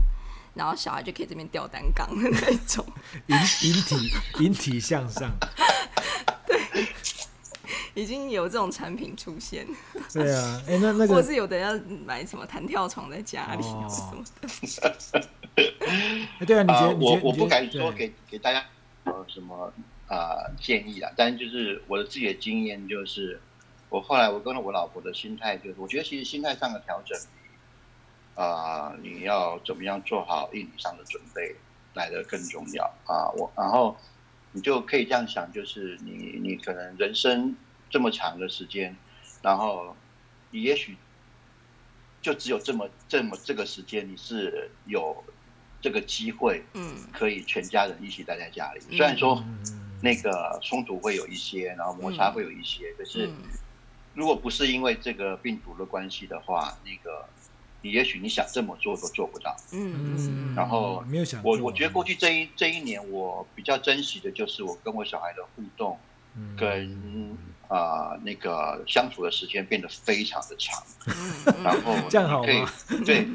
[0.55, 2.87] 然后小孩就可以这边吊单杠的那种，
[3.29, 5.31] 引引体引体向上。
[7.95, 9.67] 已经有这种产品出现，
[10.15, 14.49] 对啊，哎、欸，那那个，或是有的要买什么弹跳床在家里，哦、什么的。
[16.47, 16.97] 对啊，你觉得？
[16.97, 18.65] 我我不敢说给给大家
[19.05, 19.71] 呃什么
[20.07, 23.39] 啊、呃、建议啊，但是就是我的自己的经验就是，
[23.91, 27.19] 我后来我跟了我老婆的心态就是，我觉得其实心态上的调整，
[28.37, 31.55] 啊、呃，你要怎么样做好硬体上的准备
[31.93, 33.29] 来的更重要啊。
[33.37, 33.95] 我然后
[34.53, 37.55] 你就可以这样想，就是你你可能人生。
[37.93, 38.97] 这么长的时间，
[39.43, 39.95] 然后
[40.51, 40.97] 你也许
[42.23, 45.23] 就只有这么这么这个时间，你是有
[45.83, 48.81] 这个机会，嗯，可以全家人一起待在家里。
[48.89, 49.45] 嗯、虽然说
[50.01, 53.31] 那个冲突会有一些，然后摩擦会有一些，嗯、可是
[54.15, 57.29] 如果不是因为这个病毒的关系的话，那个
[57.83, 59.55] 你也许你想这么做都做不到。
[59.73, 60.55] 嗯嗯。
[60.55, 65.99] 然后没有想我我觉得过去这一这一年，我比较珍惜的就是我跟我小孩的互动，
[66.57, 67.37] 跟。
[67.73, 70.85] 啊、呃，那个相处的时间变得非常的长，
[71.65, 72.71] 然后这样好吗？
[73.07, 73.27] 对，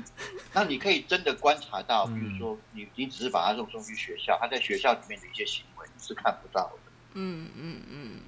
[0.53, 6.91] 那你可以真的观察到，比如说你你只是把他送送去学校，他在学校里面的一些行为你是看不到的。
[7.13, 8.19] 嗯嗯嗯，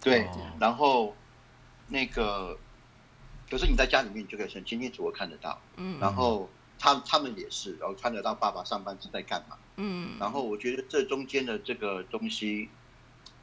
[0.00, 0.28] 对。
[0.58, 1.14] 然后
[1.86, 2.58] 那个，
[3.48, 5.60] 可是你在家里面，你就可以很清清楚楚看得到。
[5.76, 6.00] 嗯。
[6.00, 9.56] 然后他他们也是，然后看得到爸爸上班是在干嘛。
[9.76, 10.16] 嗯。
[10.18, 12.68] 然后我觉得这中间的这个东西，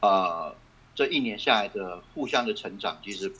[0.01, 0.55] 啊、呃。
[0.99, 3.31] 这一年下来的互相的成长，其实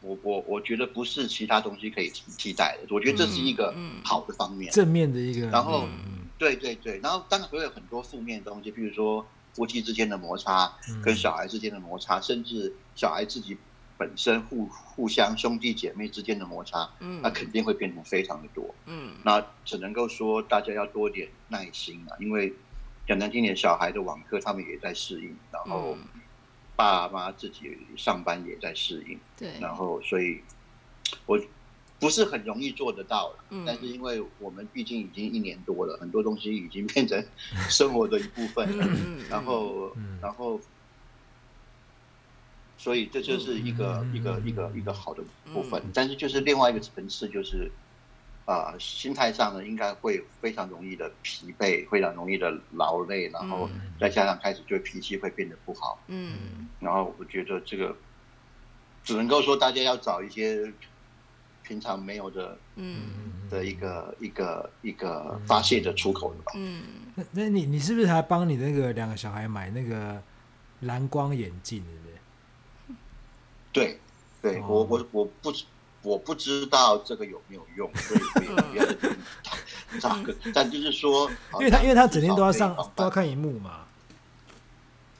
[0.00, 2.94] 我我我觉得不是其他东西可以替代的。
[2.94, 5.48] 我觉得这是一个好的方面，正面的一个。
[5.48, 5.88] 然后，
[6.38, 13.56] 对对对，然后当然会有很多负面的东西，比如说夫妻之间的摩擦，跟小孩之间的摩擦，甚至小孩自己
[13.98, 16.88] 本身互互相兄弟姐妹之间的摩擦，
[17.20, 18.72] 那肯定会变成非常的多。
[18.86, 22.54] 嗯，那只能够说大家要多点耐心啊，因为
[23.04, 25.98] 讲难听点，小孩的网课他们也在适应，然后。
[26.76, 30.40] 爸妈自己上班也在适应，对，然后所以，
[31.26, 31.40] 我
[32.00, 37.24] 不是很容易做得到了，嗯，但是因为我们毕竟已经一年多了，很多东西已经变成
[37.68, 38.86] 生活的一部分了，
[39.30, 40.60] 然后，然后，
[42.76, 47.70] 所以这就是一个一个一个一个好的部分，但是就是另外一个层次就是。
[48.46, 55.98] 啊、呃，心态上呢，应该会非常容易的疲惫，非常容易的劳累，然后再加上开始就脾气会变得不好。
[56.08, 57.96] 嗯，然后我觉得这个
[59.02, 60.70] 只能够说大家要找一些
[61.62, 66.52] 平常没有的，嗯，的一个一个一个发泄的出口的吧。
[66.54, 66.82] 嗯，
[67.14, 70.22] 那那你你是不是还帮你那个两个小孩买那个
[70.80, 72.96] 蓝光眼镜，对不对？
[73.72, 73.98] 对，
[74.42, 75.50] 对我我我不。
[76.04, 78.84] 我不知道这个有没有用，所以 不要
[79.98, 80.34] 找个。
[80.54, 83.80] 但就是说，因为他因为他整天都要上都要看荧幕嘛。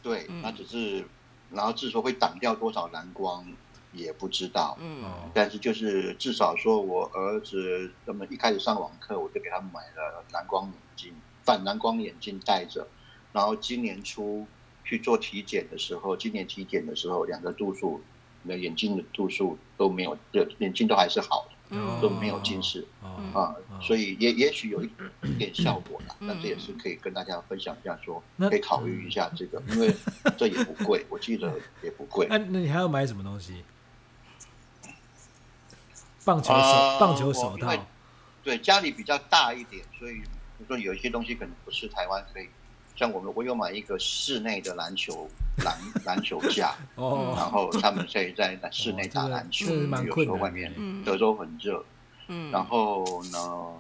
[0.03, 1.05] 对，那只是，
[1.51, 3.45] 然后至于说会挡掉多少蓝光
[3.93, 4.77] 也不知道。
[4.79, 5.03] 嗯。
[5.33, 12.87] 但是就是至少说我儿子那么一开始上网课，我就给他买了蓝光眼镜，反蓝光眼镜戴着。
[13.33, 14.47] 然后今年初
[14.85, 18.03] 去做体检的时候，今年体检的时候，两个度数，
[18.45, 20.17] 那眼睛的度数都没有，
[20.59, 22.87] 眼睛都还是好的，都没有近视，
[23.33, 24.91] 啊，所以也也许有一
[25.39, 26.17] 点效果了。
[26.21, 29.95] 那这也是可以跟大家分享一下，说可以考虑一下这个，因为
[30.37, 32.27] 这也不贵，我记得也不贵。
[32.31, 33.65] 那那你还要买什么东西？
[36.25, 37.73] 棒球手，棒球手套。
[38.43, 40.23] 对，家里比较大一点，所以
[40.67, 42.49] 说有一些东西可能不是台湾可以。
[42.97, 45.29] 像我们，我有买一个室内的篮球
[45.65, 50.73] 篮篮球架， 哦，然后他们可以在室内打篮球，有时候外面
[51.05, 51.85] 德州很热，
[52.29, 53.73] 嗯，然后呢，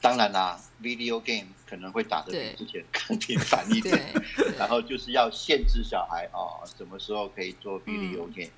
[0.00, 3.96] 当然啦，video game 可能会打得比之前更频繁一点，
[4.58, 8.50] 然后就是要限制小孩哦，什么时候可以做 video game，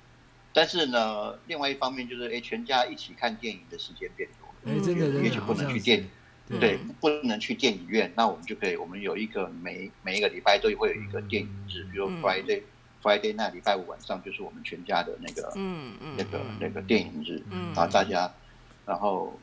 [0.53, 6.09] 但是呢，另外一方面就是，哎，全家一起看电影的时间变多了，哎，真的，也许不能去电影。
[6.59, 12.61] 对，不能去电影院，那我们就可以，我们有一个每每一个礼拜都会有一个电影日，比如 Friday
[13.01, 17.41] Friday 那礼拜五晚上就是我们全家的那个，嗯嗯，那个那个电影日，
[17.73, 18.31] 然后大家，
[18.85, 19.39] 然后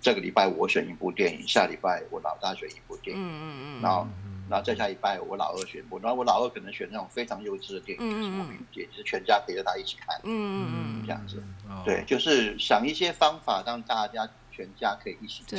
[0.00, 4.06] 这个礼拜我选一部电影，下礼拜我老大选一部电影，嗯嗯然后
[4.48, 11.42] 然后再下礼拜我老二选，我然后我老二可能选那种非常幼稚的电影，就是我们也是全家陪着他一起看，嗯嗯这样子，
[11.84, 15.58] 对，就是想一些方法让大家全家可以一起做。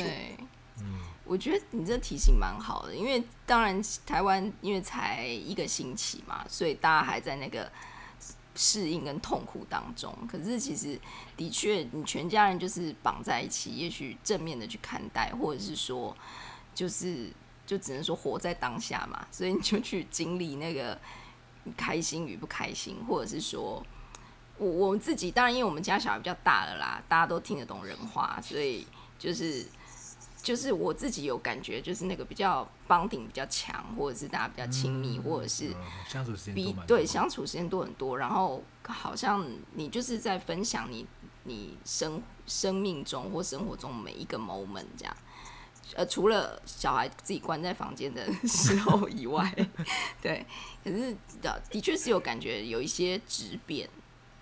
[1.32, 7.72] 我觉得你这提醒蛮好的，因为当然台湾因为才一个星期嘛，所以大家还在那个
[8.54, 10.14] 适应跟痛苦当中。
[10.30, 11.00] 可是其实
[11.34, 16.14] 的确，你全家人就是绑在一起，也许正面的去看待，或者是说，
[16.74, 17.30] 就是
[17.64, 19.26] 就只能说活在当下嘛。
[19.30, 21.00] 所以你就去经历那个
[21.78, 23.82] 开心与不开心，或者是说，
[24.58, 28.86] 我我们自己当然因为我们家小孩比较大了啦，大家都听得懂人话，所以
[29.18, 29.64] 就是。
[30.42, 35.72] 就是我自己有感觉，就是那个比较 bonding 比较强，或者是大家比较亲密，嗯、或者是
[36.08, 38.18] 相处时间比对相处时间多很多。
[38.18, 41.06] 然后好像你就是在分享你
[41.44, 45.16] 你生生命中或生活中每一个 moment 这样。
[45.94, 49.54] 呃，除了小孩自己关在房间的 时候以外，
[50.20, 50.44] 对，
[50.82, 53.88] 可是的的确是有感觉有一些质变，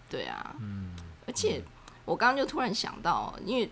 [0.09, 0.95] 对啊，嗯，
[1.27, 1.63] 而且
[2.07, 3.71] 我刚刚就突然想到，因为。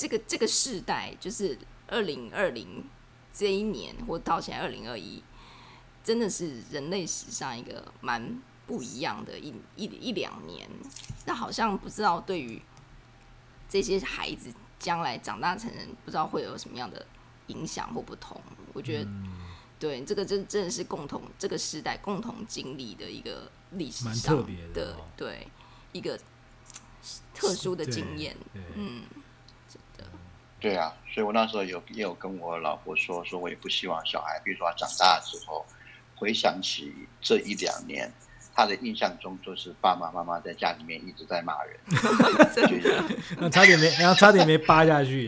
[0.00, 2.82] 这个这个世代就是二零二零
[3.34, 5.22] 这一年，或到现在二零二一，
[6.02, 10.66] 真的是人类史上一个蛮不一样的一一一两年。
[11.26, 12.62] 那好像不知道对于
[13.68, 17.04] 这些孩子将来长大成人，不知道会有什么样的
[17.48, 18.40] 影响或不同。
[18.72, 19.28] 我觉得，嗯、
[19.78, 24.42] 对这个真真的是共同这个时代共同经历的一个历史上
[24.72, 25.46] 的，对
[25.92, 26.18] 一个
[27.34, 28.34] 特殊的经验，
[28.74, 29.02] 嗯。
[30.60, 35.64] 对啊，所以我那时候有也有跟我老婆说，说我也不希望小孩，比如说他长大之后，
[36.14, 38.12] 回想起这一两年，
[38.54, 41.80] 他的印象中就是爸爸妈妈在家里面一直在骂人，
[43.40, 45.26] 那差点没，然后差点没扒下去。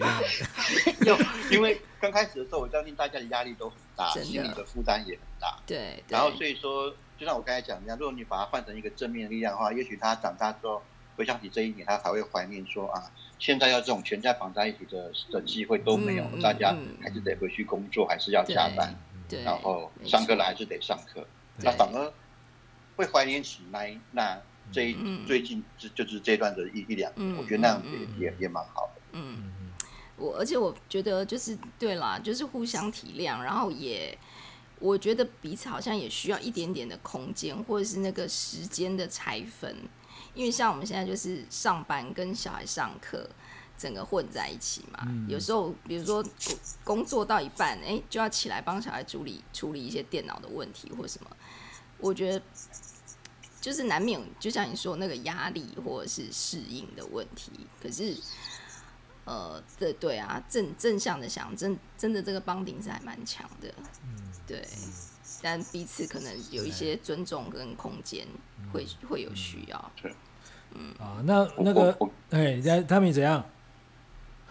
[1.00, 1.16] 就
[1.50, 5.58] 因为刚开始的时候，我相信大家的压力都很大，心理的负担也很大。
[5.66, 6.04] 对。
[6.08, 10.82] 然后所以说，就像我刚才讲一样，如果你把它换成一个正面力量的话，也许他长大之后。
[11.14, 13.04] 回想起这一年，他还会怀念说啊，
[13.42, 18.94] 现在要这种全家绑在一起的的机会都没有，嗯、大家还是得回去工作，嗯、还是要加班，
[19.44, 21.26] 然后上课了还是得上课，
[21.56, 22.12] 那反而
[22.94, 23.80] 会怀念起那
[24.12, 24.40] 那
[24.70, 29.00] 这一、嗯、最近就就是这段的一一两年，嗯、我觉得那样也、嗯、也也蛮好的。
[29.14, 29.50] 嗯，
[30.16, 34.16] 我而且我觉得就是对啦，就是互相体谅，然后也
[34.78, 39.76] 我觉得彼此好像也需要一点点的空间，或者是那个时间的拆分。
[40.34, 43.28] 因为像我们现在就是上班跟小孩上课，
[43.76, 45.00] 整个混在一起嘛。
[45.06, 46.24] 嗯、有时候，比如说
[46.82, 51.30] 工作到一半，哎、欸，就要起来帮小孩处理处理一些电脑的问题或什么。
[51.98, 52.42] 我觉得
[53.60, 57.52] 就是难免，就像你说那个压力或者是适应的问题。
[57.80, 58.16] 可是，
[59.24, 63.72] 呃，对对啊，正正向的想，真真的这个 bonding 是还蛮强的。
[64.02, 64.66] 嗯，对。
[65.42, 68.24] 但彼此可能有一些尊重跟空间，
[68.72, 69.92] 会会有需要。
[70.00, 70.14] 对，
[70.72, 71.98] 嗯啊，那那个，
[72.30, 73.44] 哎，他们怎样？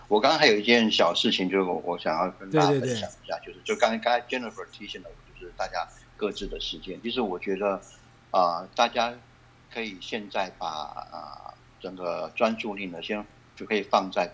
[0.09, 5.87] 我刚刚还有一件小事情，就是我我想要跟大家分享一下，就是就刚才刚才 Jennifer 提醒了我，就是大家
[6.17, 7.01] 各自的时间。
[7.01, 7.81] 其实我觉得
[8.31, 9.13] 啊，大家
[9.73, 13.25] 可以现在把啊整个专注力呢，先
[13.55, 14.29] 就可以放在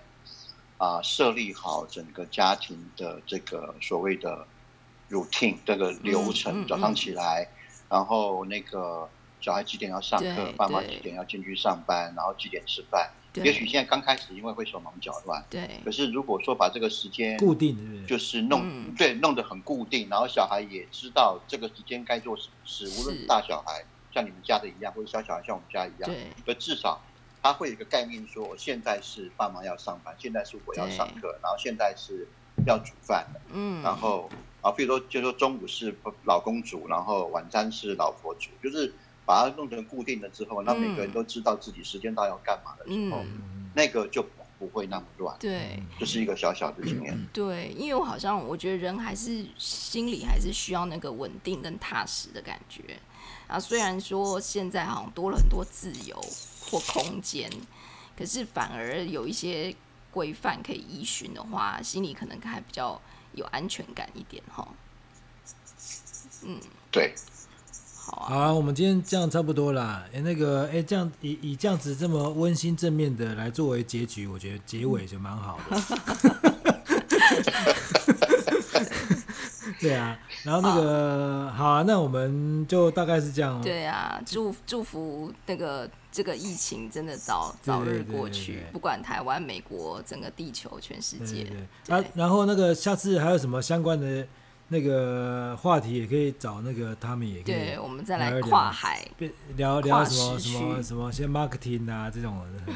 [0.80, 4.48] 啊设立好整个家庭的这个所谓的。
[5.10, 7.48] Routine 这个流程，早上起来，
[7.90, 15.44] 然后那个小孩几点要上课，爸妈几点要进去上班，然后几点吃饭，也许现在刚开始，因为会手忙脚乱。
[15.50, 15.70] 对。
[15.86, 23.84] 可是如果说把这个时间固定，就是弄、嗯、对弄得很固定，然后小孩也知道这个时间该做什么事，无论大小孩
[24.14, 26.28] 像你们家的一样，或者小小孩像我们家一样，对。
[26.46, 27.00] 就至少
[27.42, 32.28] 他会有一个概念，说我现在是爸妈要上班，现在是我要上课，然后现在是
[32.66, 33.40] 要煮饭的。
[33.54, 33.84] 嗯。
[33.84, 34.30] 然后
[34.62, 35.96] 啊，比如说，就说中午是
[36.26, 38.94] 老公煮，然后晚餐是老婆煮，就是。
[39.28, 44.26] 把它弄成固定了之后，那每个人都知道自己时间到要干嘛的时候，嗯、那个就
[44.58, 45.36] 不会那么乱。
[45.38, 47.14] 对，就是一个小小的经验。
[47.34, 52.98] 对，因为我好像我觉得人还是心里还是需要那个稳定跟踏实的感觉。
[53.48, 56.16] 啊，虽然说现在好像多了很多自由
[56.62, 57.52] 或空间，
[58.18, 59.76] 可是反而有一些
[60.10, 62.98] 规范可以依循的话，心里可能还比较
[63.38, 64.68] 有安全感一点哈。
[66.44, 66.60] 嗯，
[66.92, 67.16] 对。
[68.10, 70.06] 好啊，我们今天这样差不多啦。
[70.14, 75.78] 哎，那个，哎，这样以以这样子这么温馨正面的来作为结局，我觉得结尾就蛮好的。
[79.82, 83.62] 对啊，然后那个好，好啊，那我们就大概是这样。
[83.62, 85.88] 对啊，祝祝福那个
[86.18, 88.64] 这个疫情真的早早日过去，对对对对。
[88.64, 91.44] 对，不管台湾、美国、整个地球、全世界。
[91.44, 94.28] 对，对，对，啊，然后那个下次还有什么相关的？
[94.70, 99.08] 那个话题也可以找那个他们也可以，对，我们再来跨海
[99.56, 102.36] 聊聊什么什么什么，像 marketing 啊这种。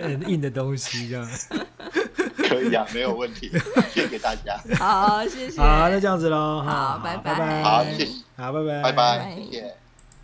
[0.00, 1.28] 很硬的东西，这样。
[2.48, 3.50] 可以啊，没有问题，
[3.92, 8.06] 谢谢大家，好，谢谢，好，那这样子喽，好，拜拜，好，谢谢，
[8.38, 9.89] 好，拜拜，拜拜，谢谢。